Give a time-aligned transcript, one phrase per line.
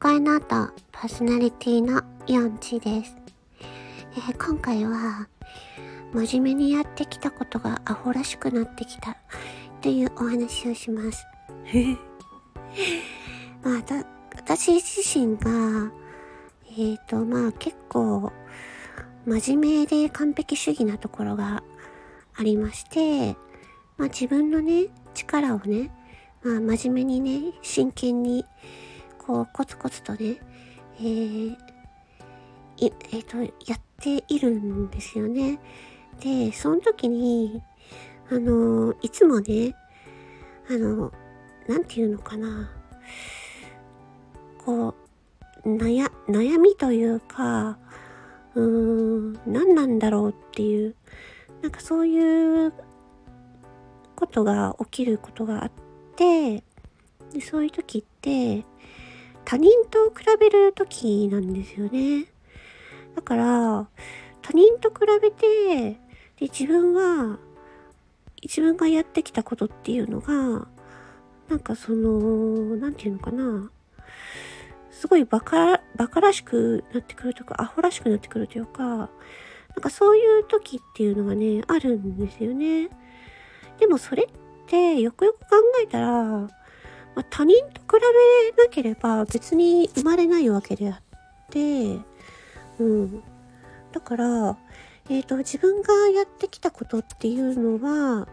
[0.00, 0.46] 会の後、
[0.92, 3.14] パーソナリティのヨンチです。
[4.16, 5.28] えー、今回は、
[6.14, 9.18] 真面目にやってきたことがアホらしくなってきた
[9.82, 11.26] というお話をします。
[13.62, 13.82] まあ、
[14.36, 15.92] 私自身が、
[16.70, 18.32] えっ、ー、と、まあ結構、
[19.26, 21.62] 真面目で完璧主義なところが
[22.36, 23.36] ありまして、
[23.98, 25.90] まあ自分のね、力をね、
[26.42, 28.46] まあ真面目にね、真剣に、
[29.30, 30.38] こう、コツコツとね、
[30.98, 31.56] えー、
[32.78, 35.60] えっ、ー、と、やっているんですよね。
[36.20, 37.62] で、その時に、
[38.28, 39.76] あの、いつもね、
[40.68, 41.12] あの、
[41.68, 42.72] なんていうのかな、
[44.64, 44.96] こ
[45.64, 47.78] う、悩、悩みというか、
[48.56, 50.96] うーん、何なんだろうっていう、
[51.62, 52.72] なんかそういう
[54.16, 55.70] ことが起きることがあっ
[56.16, 56.64] て、
[57.32, 58.64] でそういう時って、
[59.50, 62.26] 他人と比べる時なんですよね。
[63.16, 63.88] だから、
[64.42, 65.98] 他人と比べて、で、
[66.42, 67.40] 自分は、
[68.40, 70.68] 自分がやってきたことっていうのが、
[71.48, 73.72] なんかその、なんていうのかな。
[74.92, 79.08] すごいバカ、バカらしくなってくるとか、アホらしくなってくるというか、なん
[79.82, 82.88] かそういう時っていうのがね、あるんですよね。
[83.80, 84.26] でもそれっ
[84.68, 85.46] てよくよく考
[85.82, 86.48] えたら、
[87.14, 88.00] まあ、他人と比
[88.56, 91.02] べなければ別に生まれないわけであっ
[91.50, 91.98] て、
[92.78, 93.22] うん。
[93.92, 94.56] だから、
[95.08, 98.28] えっ、ー、と、自分がやってきたことっていうのは、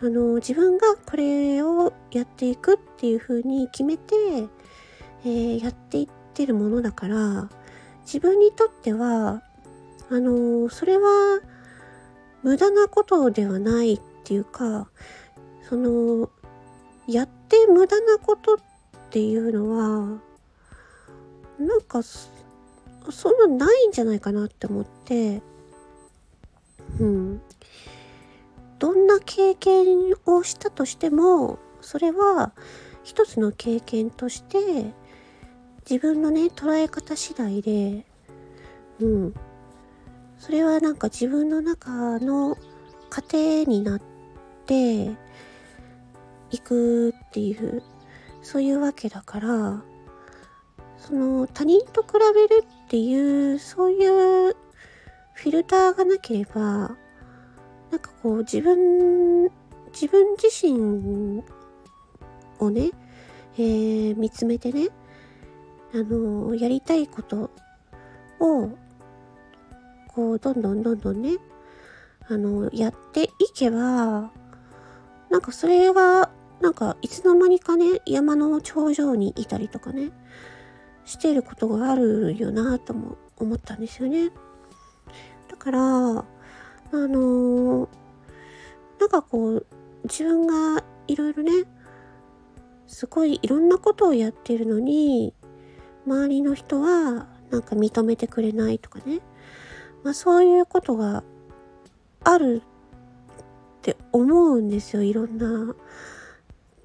[0.00, 4.14] あの、自分がこれをやっていくっていうふうに決めて、
[5.24, 7.48] えー、やっていってるものだから、
[8.04, 9.42] 自分にとっては、
[10.10, 11.40] あの、それは
[12.42, 14.88] 無駄なことではないっていうか、
[15.68, 16.30] その、
[17.06, 18.58] やって無駄なことっ
[19.10, 20.20] ていうのは、
[21.58, 25.42] なんか、そんなないんじゃないかなって思って、
[27.00, 27.42] うん。
[28.78, 29.86] どんな経験
[30.26, 32.52] をしたとしても、それは
[33.02, 34.92] 一つの経験として、
[35.88, 38.06] 自分のね、捉え方次第で、
[39.00, 39.34] うん。
[40.38, 42.56] それはなんか自分の中の
[43.10, 44.00] 糧になっ
[44.66, 45.10] て
[46.52, 47.82] いくっていう、
[48.42, 49.82] そういうわけだから、
[50.98, 54.56] その他人と比べるっていう、そういう
[55.34, 56.96] フィルターがなければ、
[57.90, 59.50] なんかこう自分、
[59.92, 61.42] 自分自身
[62.58, 62.90] をね、
[63.58, 64.88] えー、見つめてね、
[65.94, 67.50] あのやりたいこと
[68.40, 68.70] を、
[70.08, 71.36] こう、どんどんどんどんね、
[72.28, 74.30] あのやっていけば、
[75.28, 76.30] なんかそれが、
[76.62, 80.12] なんかいつの間にかね、山の頂上にいたりとかね、
[81.04, 84.30] していることがあるよなとも思ったんですよね。
[85.50, 86.22] だから、あ
[86.92, 87.88] のー、
[89.00, 89.66] なんかこう、
[90.04, 91.64] 自分がいろいろね、
[92.86, 95.34] すごいいろんなことをやってるのに、
[96.06, 99.20] 周りの人はなんか認めてくれないとかね。
[100.04, 101.24] まあそういうことが
[102.22, 105.02] あるって思うんですよ。
[105.02, 105.74] いろんな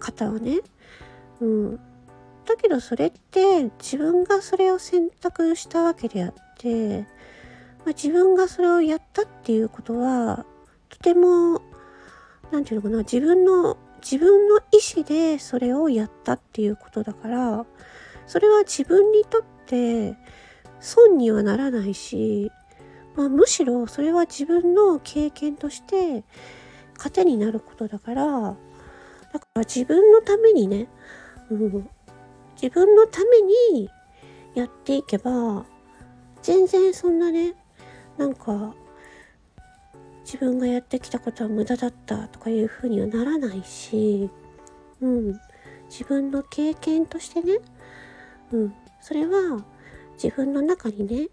[0.00, 0.60] 方はね。
[1.40, 1.76] うん。
[2.46, 10.44] だけどそれって自分がそれを選択したわけであって、まあ、自分がそれをやったっていうことは、
[10.88, 11.62] とても、
[12.50, 14.60] なんていうのかな、自分の、自分の意
[14.96, 17.66] 思でそれをやったっていうことだから、
[18.26, 20.16] それは自分にとって
[20.80, 22.50] 損にはならないし、
[23.16, 26.24] まあ、むしろそれは自分の経験として
[26.98, 28.56] 糧になることだから、
[29.32, 30.88] だから自分のためにね、
[31.50, 31.88] うん、
[32.60, 33.42] 自分のため
[33.76, 33.88] に
[34.54, 35.64] やっていけば、
[36.42, 37.54] 全然そんなね、
[38.16, 38.74] なんか、
[40.24, 44.30] 自分がやってきたことは無駄だったとかいうふうにはならないし、
[45.00, 45.40] うん、
[45.88, 47.58] 自分の経験としてね、
[48.52, 48.74] うん。
[49.00, 49.64] それは
[50.22, 51.28] 自分の中にね、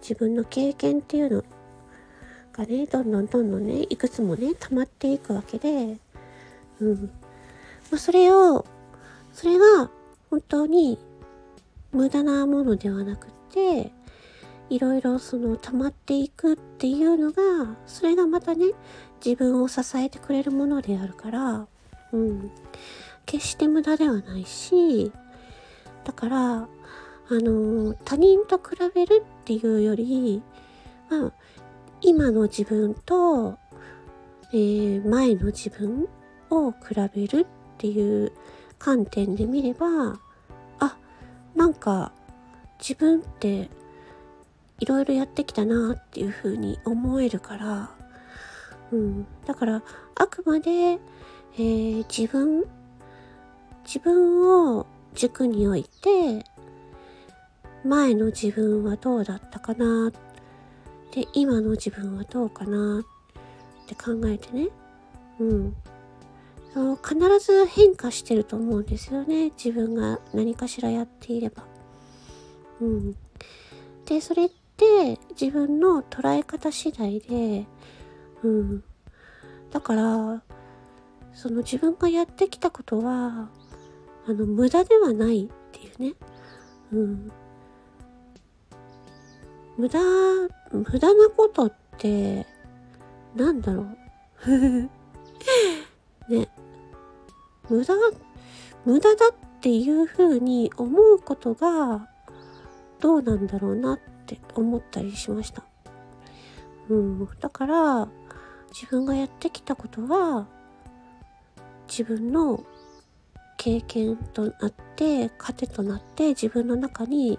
[0.00, 1.44] 自分の経験っていうの
[2.52, 5.96] がね、どんどんどんどんね、いくつもね、溜まっていくわけで、
[6.80, 7.10] うん。
[7.90, 8.64] まあ、それを、
[9.32, 9.90] それが
[10.30, 10.98] 本当に
[11.92, 13.92] 無駄なものではなくて、
[14.68, 18.66] いろいろその溜まっていくっていうのが、それがまたね、
[19.24, 21.66] 自分を支えてくれるものであるから、
[22.12, 22.50] うん。
[23.26, 25.12] 決して無駄ではないし、
[26.04, 26.68] だから、あ
[27.30, 30.42] の、他人と比べるっていうより、
[31.08, 31.32] まあ、
[32.00, 33.58] 今の自分と、
[34.52, 36.08] えー、前の自分
[36.50, 36.78] を比
[37.14, 37.46] べる
[37.80, 38.30] っていう
[38.78, 40.20] 観点で見れば、
[40.80, 40.96] あ、
[41.56, 42.12] なんか
[42.78, 43.70] 自分って
[44.80, 47.90] いろいろやってきたなっていう風に思えるから、
[48.92, 49.82] うん、だから
[50.14, 52.66] あくまで、えー、自分
[53.86, 56.44] 自分を軸に置いて
[57.82, 60.10] 前の自分はどうだったかな
[61.12, 64.68] で今の自分はどうかなって考えてね。
[65.40, 65.76] うん。
[66.72, 69.50] 必ず変化してると思うんですよね。
[69.50, 71.64] 自分が何かしらやっていれば。
[72.80, 73.16] うん。
[74.06, 77.66] でそれって自分の捉え方次第で
[78.42, 78.84] うん。
[79.70, 80.42] だから
[81.32, 83.48] その自分がやってきたことは
[84.26, 86.14] あの無駄ではないっていうね。
[86.92, 87.32] うん。
[89.76, 89.98] 無駄、
[90.72, 92.46] 無駄なことって、
[93.34, 94.90] なんだろう。
[96.28, 96.48] ね。
[97.68, 97.94] 無駄、
[98.84, 102.08] 無駄だっていうふうに思うことが、
[103.00, 105.64] どうなんだろうなって思ったりしました。
[106.88, 107.28] うん。
[107.40, 108.08] だから、
[108.72, 110.46] 自分がやってきたことは、
[111.88, 112.64] 自分の
[113.56, 117.38] 経験となって、糧となって自分の中に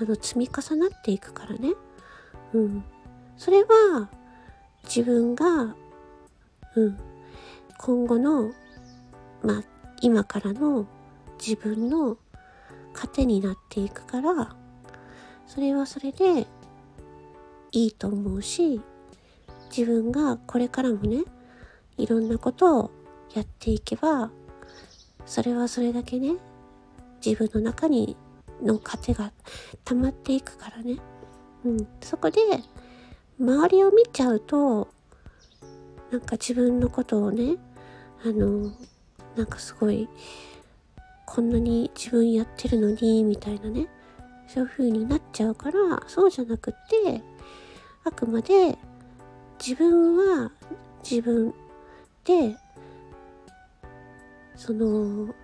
[0.00, 1.72] あの積み重なっていくからね。
[2.52, 2.84] うん。
[3.36, 4.08] それは
[4.84, 5.74] 自分が、
[6.76, 6.98] うん、
[7.78, 8.52] 今後の、
[9.42, 9.62] まあ、
[10.00, 10.86] 今からの
[11.38, 12.16] 自分の
[12.94, 14.56] 糧になっていくから、
[15.46, 16.46] それはそれで
[17.72, 18.80] いいと思うし、
[19.76, 21.24] 自分がこれからもね、
[21.96, 22.90] いろんなことを
[23.34, 24.30] やっていけば、
[25.26, 26.34] それはそれだけね、
[27.24, 28.16] 自分の中に
[28.62, 29.32] の糧が
[29.84, 30.98] 溜まっていくからね。
[31.64, 31.86] うん。
[32.00, 32.40] そこで、
[33.40, 34.88] 周りを見ちゃうと、
[36.14, 37.56] なんか自分のことをね、
[38.24, 38.70] あの、
[39.34, 40.08] なんかすごい、
[41.26, 43.88] こんなに自分やってるのに、みたいなね、
[44.46, 46.74] そういう風になっちゃうから、そうじゃなくっ
[47.04, 47.20] て、
[48.04, 48.78] あくまで
[49.58, 50.52] 自分は
[51.02, 51.52] 自分
[52.22, 52.54] で、
[54.54, 55.34] その、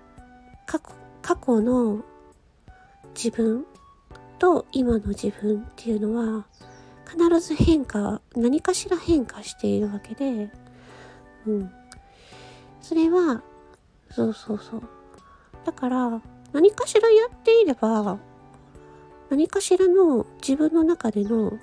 [0.67, 0.85] 過去、
[1.21, 2.05] 過去の
[3.17, 3.67] 自分
[4.39, 6.47] と今の自分っていうのは
[7.11, 10.49] 必ず変化何かしら変化しているわけで
[11.51, 11.73] うん。
[12.81, 13.43] それは
[14.11, 14.83] そうそうそう。
[15.65, 18.19] だから何かしらやっていれば
[19.29, 21.59] 何かしらの自分の中での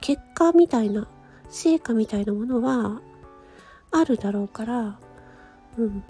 [0.00, 1.06] 結果みたいな
[1.48, 3.00] 成果みたいなものは
[3.90, 4.98] あるだろうから
[5.78, 6.04] うん。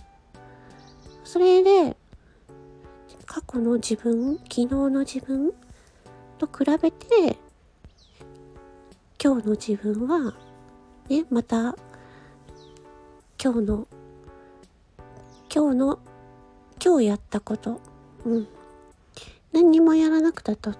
[1.22, 1.96] それで
[3.26, 5.52] 過去の自分昨日の自分
[6.38, 7.36] と比べて
[9.22, 10.34] 今日の自分は
[11.08, 11.76] ねまた
[13.40, 13.86] 今日の
[15.54, 15.98] 今日の
[16.84, 17.80] 今日やったこと。
[18.24, 18.48] うん。
[19.52, 20.76] 何にもやらなくたかっ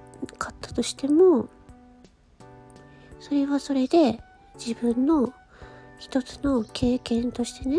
[0.61, 1.49] たとしても
[3.21, 4.21] それはそれで
[4.57, 5.33] 自分の
[5.99, 7.79] 一つの経験としてね、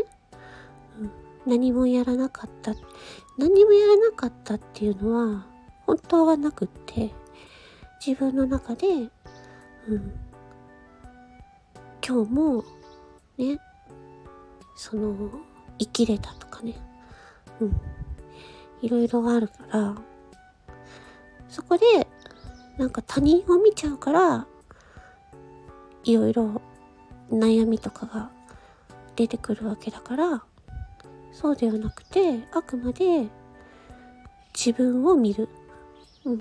[1.00, 1.12] うん、
[1.46, 2.74] 何もやらなかった。
[3.38, 5.46] 何もやらなかったっていうのは
[5.86, 7.12] 本当はなくって
[8.06, 10.14] 自分の中で、うん、
[12.06, 12.64] 今日も
[13.38, 13.60] ね
[14.80, 15.14] その
[15.78, 16.74] 生きれたとかね、
[17.59, 17.81] うん、
[18.81, 19.95] いろいろあるから。
[21.50, 22.07] そこで
[22.78, 24.48] なんか他人を見ちゃうから
[26.04, 26.62] いろいろ
[27.31, 28.30] 悩みとかが
[29.16, 30.44] 出てくるわけだから
[31.31, 33.28] そうではなくてあくまで
[34.54, 35.50] 自分を見る、
[36.24, 36.38] うん、っ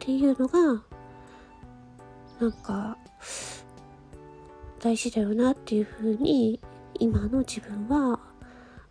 [0.00, 0.82] ていうのが
[2.40, 2.98] なんか
[4.80, 6.60] 大事だよなっていうふうに
[6.98, 8.18] 今の自分は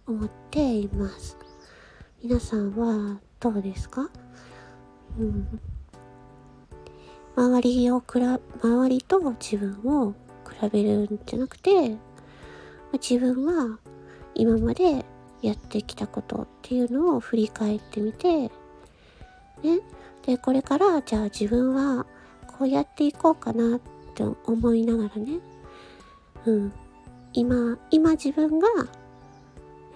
[0.07, 1.37] 思っています
[2.23, 4.09] 皆さんはどうですか？
[5.19, 5.59] うん。
[7.35, 10.13] 周りをくら、周りと自分を
[10.49, 11.97] 比べるんじゃなくて、
[12.93, 13.77] 自分は
[14.33, 15.05] 今まで
[15.41, 18.51] やってきたことっていうのを振り返ってみて、ね。
[20.25, 22.05] で、これからじゃあ自分は
[22.57, 23.79] こうやっていこうかなっ
[24.15, 25.39] て思いながらね。
[26.45, 26.73] うん。
[27.37, 28.67] 今、今自分が、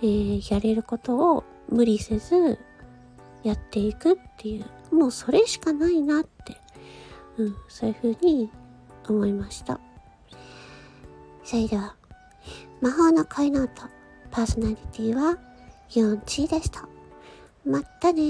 [0.04, 2.60] えー、やれることを無理せず
[3.42, 6.56] やっていくっていう、もうそれしかないなって、
[7.38, 8.52] うん、そういうふうに
[9.10, 9.80] 思いました。
[11.44, 11.96] それでは、
[12.80, 13.72] 魔法の恋の音。
[14.30, 15.38] パーソナリティは
[15.96, 16.88] ヨンチーでした。
[17.66, 18.22] まったね。